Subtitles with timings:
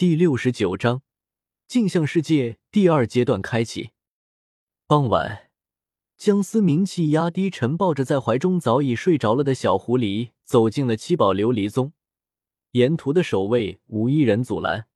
[0.00, 1.02] 第六十九章
[1.66, 3.90] 镜像世界第二阶段开启。
[4.86, 5.50] 傍晚，
[6.16, 11.92] 江思明气压低沉，抱着在怀中早已睡着了的小狐狸，走进了七宝琉璃宗。
[12.70, 14.86] 沿途的守卫无一人阻拦。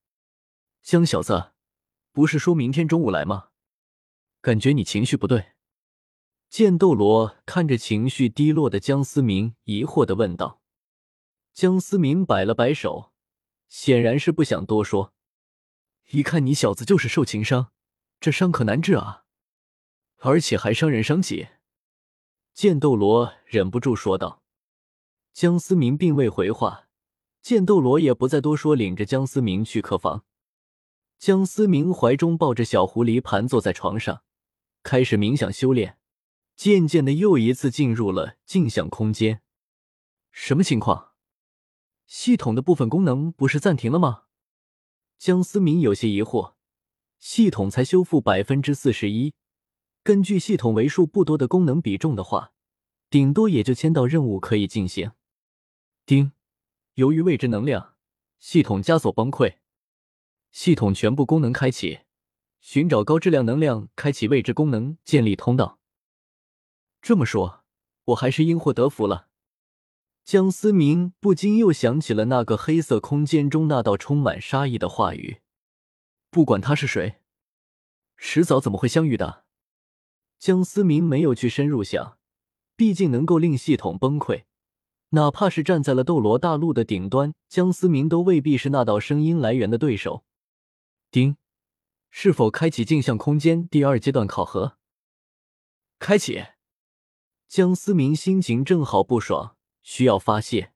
[0.82, 1.50] 江小子，
[2.10, 3.48] 不是说明天中午来吗？
[4.40, 5.48] 感觉你情绪不对。
[6.48, 10.62] 剑斗罗看着情绪低落的江思明，疑惑的问道。
[11.52, 13.12] 江思明摆了摆手，
[13.76, 15.12] 显然是不想多说。
[16.10, 17.72] 一看你小子就是受情伤，
[18.20, 19.24] 这伤可难治啊，
[20.18, 21.48] 而且还伤人伤己。
[22.52, 24.44] 剑斗罗忍不住说道。
[25.32, 26.86] 江思明并未回话，
[27.42, 30.24] 剑斗罗也不再多说，领着江思明去客房。
[31.18, 34.22] 江思明怀中抱着小狐狸，盘坐在床上，
[34.84, 35.98] 开始冥想修炼。
[36.54, 39.42] 渐渐的，又一次进入了镜像空间。
[40.30, 41.13] 什么情况？
[42.16, 44.26] 系统的部分功能不是暂停了吗？
[45.18, 46.54] 江思明有些疑惑。
[47.18, 49.34] 系统才修复百分之四十一，
[50.04, 52.52] 根据系统为数不多的功能比重的话，
[53.10, 55.10] 顶多也就签到任务可以进行。
[56.06, 56.30] 丁，
[56.94, 57.96] 由于未知能量，
[58.38, 59.56] 系统枷锁崩溃，
[60.52, 62.02] 系统全部功能开启，
[62.60, 65.80] 寻找高质量能量，开启未知功能，建立通道。
[67.02, 67.64] 这么说，
[68.04, 69.30] 我还是因祸得福了。
[70.24, 75.42] 江思明不禁又想起了那个黑色空间中那道充满杀意的话语。
[76.30, 77.20] 不管他是谁，
[78.16, 79.44] 迟早怎么会相遇的？
[80.38, 82.16] 江思明没有去深入想，
[82.74, 84.44] 毕竟能够令系统崩溃，
[85.10, 90.24] 哪怕是站在了斗罗大陆的顶端，江思明都未必是那道声音来源的对手。
[91.10, 91.36] 丁，
[92.10, 94.78] 是否开启镜像空间第二阶段考核？
[95.98, 96.46] 开启。
[97.46, 99.56] 江思明心情正好不爽。
[99.84, 100.72] 需要发泄，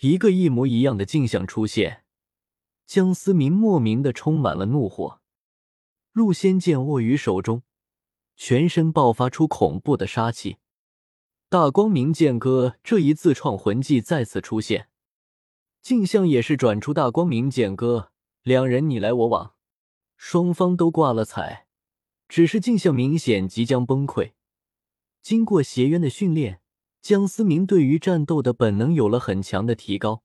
[0.00, 2.04] 一个一模一样的镜像出现，
[2.84, 5.20] 江思明莫名的充满了怒火。
[6.10, 7.62] 陆仙剑握于手中，
[8.34, 10.56] 全身爆发出恐怖的杀气。
[11.48, 14.88] 大光明剑歌这一自创魂技再次出现，
[15.80, 18.10] 镜像也是转出大光明剑歌，
[18.42, 19.54] 两人你来我往，
[20.16, 21.68] 双方都挂了彩，
[22.28, 24.32] 只是镜像明显即将崩溃。
[25.22, 26.60] 经过邪渊的训练。
[27.00, 30.22] 江思明对于战斗的本能有了很强的提高，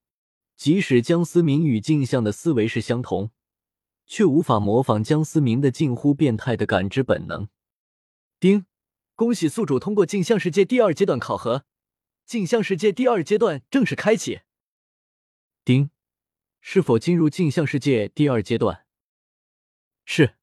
[0.57, 3.31] 即使江思明与镜像的思维是相同，
[4.05, 7.47] 却无法模仿江思明的近乎变态的感知本能。
[8.39, 8.65] 丁，
[9.15, 11.65] 恭喜宿主通过镜像世界第二阶段考核，
[12.25, 14.41] 镜像世界第二阶段正式开启。
[15.63, 15.91] 丁，
[16.59, 18.85] 是否进入镜像世界第二阶段？
[20.03, 20.35] 是。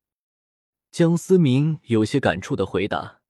[0.90, 3.20] 江思明有些感触的回答，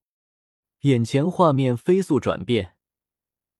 [0.80, 2.76] 眼前画面飞速转变。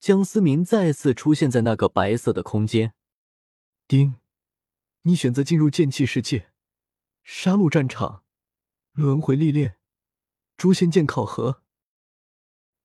[0.01, 2.95] 江思明再次出现在那个白色的空间。
[3.87, 4.15] 丁，
[5.03, 6.51] 你选择进入剑气世界，
[7.23, 8.25] 杀戮战场，
[8.93, 9.77] 轮回历练，
[10.57, 11.63] 诛仙剑考核。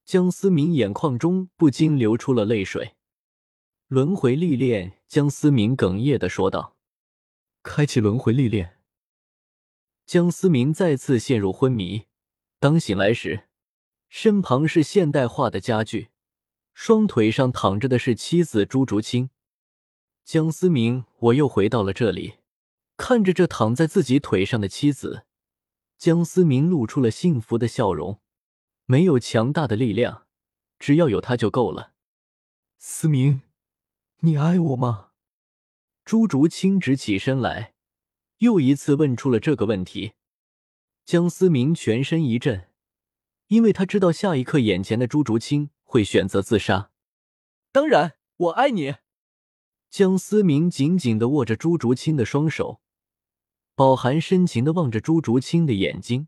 [0.04, 2.98] 江思明眼眶中不禁流出了泪水。
[3.88, 6.76] 轮回历练，江思明哽咽的说道
[7.64, 8.82] ：“开启轮回历练。”
[10.06, 12.08] 江思明再次陷入昏迷。
[12.60, 13.48] 当醒来时，
[14.10, 16.10] 身旁是现代化的家具。
[16.76, 19.30] 双腿上躺着的是妻子朱竹清，
[20.26, 22.36] 江思明，我又回到了这里，
[22.98, 25.26] 看着这躺在自己腿上的妻子，
[25.98, 28.20] 江思明露出了幸福的笑容。
[28.86, 30.28] 没有强大的力量，
[30.78, 31.94] 只要有他就够了。
[32.78, 33.42] 思明，
[34.20, 35.12] 你爱我吗？
[36.04, 37.74] 朱竹清直起身来，
[38.40, 40.12] 又一次问出了这个问题。
[41.06, 42.70] 江思明全身一震，
[43.48, 45.70] 因为他知道下一刻眼前的朱竹清。
[45.96, 46.92] 会选择自杀？
[47.72, 48.96] 当然，我爱你。
[49.90, 52.82] 江思明紧紧的握着朱竹清的双手，
[53.76, 56.28] 饱含深情的望着朱竹清的眼睛，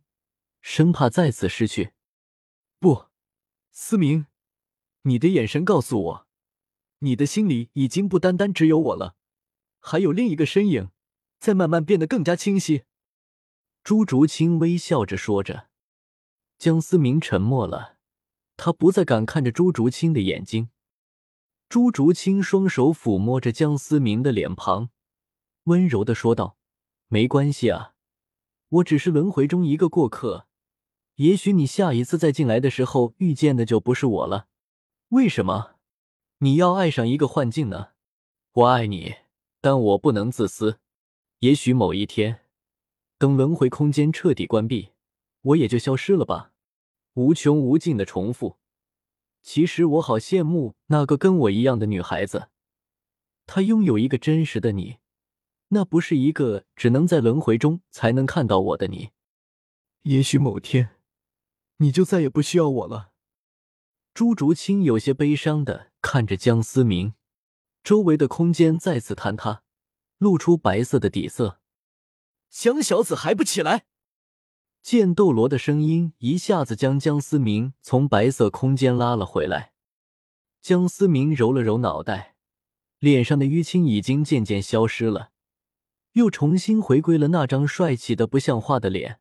[0.62, 1.92] 生怕再次失去。
[2.80, 3.08] 不，
[3.72, 4.28] 思明，
[5.02, 6.28] 你的眼神告诉我，
[7.00, 9.18] 你的心里已经不单单只有我了，
[9.80, 10.92] 还有另一个身影
[11.42, 12.84] 在慢慢变得更加清晰。
[13.84, 15.68] 朱竹清微笑着说着，
[16.58, 17.97] 江思明沉默了。
[18.58, 20.70] 他不再敢看着朱竹清的眼睛。
[21.70, 24.90] 朱竹清双手抚摸着江思明的脸庞，
[25.66, 26.58] 温柔的说道
[27.08, 27.94] ：“没关系啊，
[28.70, 30.48] 我只是轮回中一个过客。
[31.16, 34.48] 也许你下一次再进来的时候遇见的就不是我了。
[35.10, 35.76] 为什么
[36.40, 37.90] 你要爱上一个幻境呢？
[38.54, 39.16] 我爱你，
[39.62, 40.80] 但我不能自私。
[41.40, 42.42] 也许某一天，
[43.18, 44.90] 等轮回空间彻底关闭，
[45.42, 46.52] 我也就消失了吧。”
[47.18, 48.58] 无穷无尽的重复。
[49.42, 52.50] 其实我好羡慕那个跟我一样的女孩子，
[53.48, 54.98] 她拥有一个真实的你，
[55.70, 59.10] 那不是一个只能在轮回中才能看到我的你。
[60.04, 60.92] 也许某天，
[61.78, 63.10] 你就再也不需要我了。
[64.14, 67.16] 朱竹清有些悲伤的看着江思明，
[67.84, 69.64] 周围的空间再次坍塌，
[70.20, 71.60] 露出白色的底色。
[72.52, 73.88] 江小子还不起来！
[74.82, 79.74] 剑斗罗的声音一下子将江思明从白色空间拉了回来。
[80.62, 82.36] 江思明揉了揉脑袋，
[83.00, 85.32] 脸上的淤青已经渐渐消失了，
[86.14, 89.20] 又重新回归了那张帅气的不像话的脸。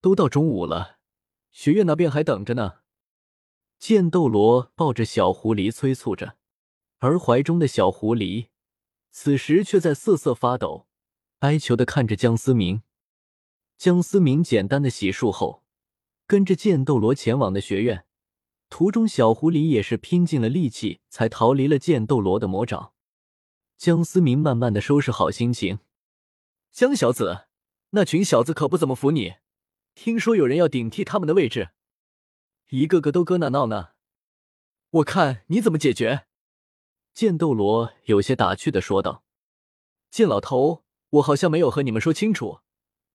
[0.00, 0.98] 都到中午了，
[1.50, 2.78] 学院那边还等着呢。
[3.78, 6.36] 剑斗罗抱着小狐狸催促着，
[6.98, 8.48] 而怀中的小狐狸
[9.10, 10.86] 此时却在瑟瑟发抖，
[11.40, 12.82] 哀求的看着江思明。
[13.78, 15.62] 江思明简单的洗漱后，
[16.26, 18.04] 跟着剑斗罗前往的学院。
[18.68, 22.92] 途中，小狐狸也是拼尽了力气才逃离了剑斗罗的魔爪。
[23.76, 25.78] 江思明慢慢的收拾好心情，
[26.72, 27.46] 江小子，
[27.90, 29.36] 那群小子可不怎么服你，
[29.94, 31.70] 听说有人要顶替他们的位置，
[32.70, 33.90] 一个个都搁那闹呢。
[34.90, 36.26] 我看你怎么解决？
[37.14, 39.22] 剑斗罗有些打趣的说道
[40.10, 42.60] ：“剑老头，我好像没有和你们说清楚，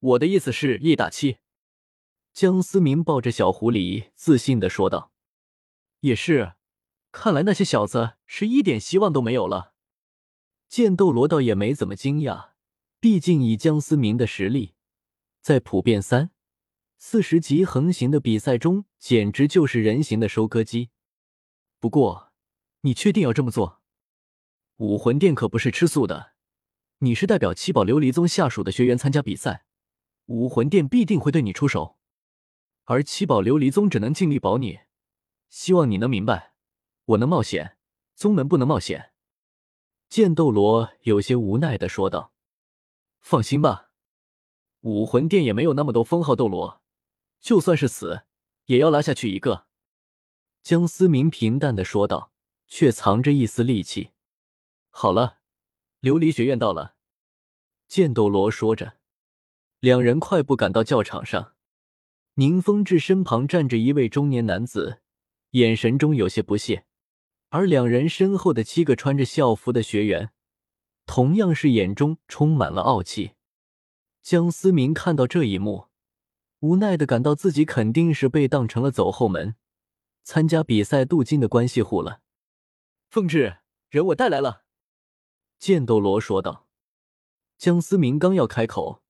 [0.04, 1.38] 我的意思是一打七。”
[2.34, 5.12] 江思明抱着小狐狸自信的说道。
[6.02, 6.56] 也是，
[7.12, 9.74] 看来那些小子是一点希望都没有了。
[10.68, 12.50] 剑斗罗倒也没怎么惊讶，
[13.00, 14.74] 毕竟以江思明的实力，
[15.40, 16.32] 在普遍三
[16.98, 20.90] 四十级横行的比赛中，简直就是人形的收割机。
[21.80, 22.34] 不过，
[22.82, 23.82] 你确定要这么做？
[24.78, 26.34] 武魂殿可不是吃素的。
[27.00, 29.66] 你是代表七宝琉璃宗下属的学员参加比赛，
[30.26, 31.98] 武魂殿必定会对你出手，
[32.86, 34.80] 而七宝琉璃宗只能尽力保你。
[35.50, 36.54] 希望你能明白，
[37.06, 37.78] 我能冒险，
[38.16, 39.12] 宗门不能冒险。
[40.10, 42.34] 剑斗罗有些无奈的说道
[43.20, 43.92] ：“放心吧，
[44.82, 46.82] 武魂殿也没有那么多封号斗罗，
[47.40, 48.24] 就算是死，
[48.66, 49.68] 也要拉下去一个。”
[50.64, 52.32] 江思明平淡的说道，
[52.68, 54.12] 却藏着一丝戾气。
[54.90, 55.40] 好了，
[56.02, 56.96] 琉璃学院到了。
[57.88, 58.98] 剑斗罗说着，
[59.84, 61.56] 两人快步赶到教场上。
[62.36, 65.02] 宁风致身旁站着一位中年男子。
[65.52, 66.86] 眼神中有些不屑，
[67.50, 70.32] 而两人身后的七个穿着校服的学员，
[71.06, 73.34] 同样是眼中充满了傲气。
[74.22, 75.90] 江思明看到这一幕，
[76.62, 79.56] 无奈的感到自己肯定是被当成了走后门，
[80.24, 82.22] 参加比赛镀金的关系户了。
[83.10, 83.58] 凤至，
[83.90, 84.64] 人我带来了。
[85.60, 86.70] 剑斗罗说道。
[87.58, 89.03] 江思明刚要开口，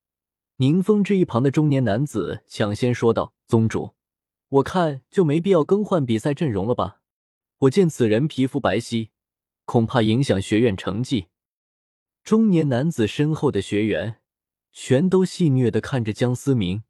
[0.58, 3.96] 宁风致一旁的中年男子抢先说道：“宗主。”
[4.50, 7.02] 我看就没必要更换比赛阵容了吧？
[7.60, 9.10] 我见此人皮肤白皙，
[9.66, 11.28] 恐怕影响学院成绩。
[12.24, 14.22] 中年男子身后的学员
[14.72, 16.84] 全都戏谑的看着江思明，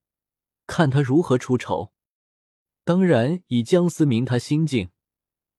[0.67, 1.93] 看他如何出丑。
[2.83, 4.89] 当然，以江思明他心境，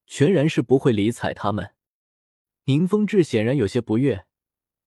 [0.06, 1.70] 全然是不会理睬他们。
[2.66, 4.26] 宁风致显然有些不悦，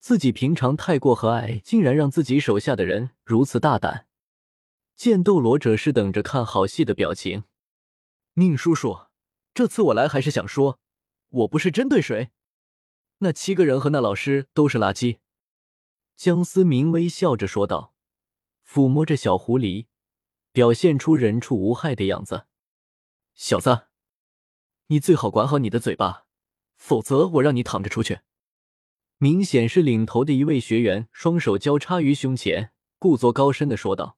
[0.08, 4.08] 自己平常太过和蔼，竟然让自己手下的人如此大胆。
[4.96, 7.44] 剑斗罗者是等着看好戏的表情。
[8.36, 9.08] 宁叔叔，
[9.54, 10.80] 这次我来还是想说，
[11.28, 12.30] 我不是针对谁。
[13.18, 15.18] 那七个人和那老师都是垃圾。
[16.16, 17.94] 江思明微笑着说道，
[18.66, 19.88] 抚摸着小狐狸，
[20.54, 22.46] 表现出人畜无害的样子。
[23.34, 23.88] 小子，
[24.86, 26.28] 你最好管好你的嘴巴，
[26.78, 28.22] 否则我让你躺着出去。
[29.20, 32.70] 明显是领头的一位学员，双手交叉于胸前，
[33.00, 34.18] 故作高深的说道。